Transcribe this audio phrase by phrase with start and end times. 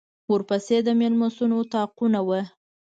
[0.33, 2.41] ورپسې د مېلمستون اطاقونه وو.